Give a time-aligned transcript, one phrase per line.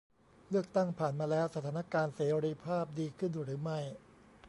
[0.49, 3.79] เลือกตั้งผ่านมาแล้ว สถานการณ์เสรีภาพดีขึ้นหรือไม่?